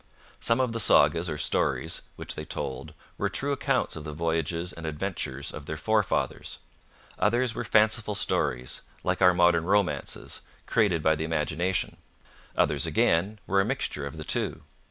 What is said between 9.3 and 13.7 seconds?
modern romances, created by the imagination; others, again, were a